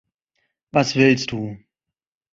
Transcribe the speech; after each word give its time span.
Was 0.71 0.95
willst 0.95 1.29
du? 1.31 1.59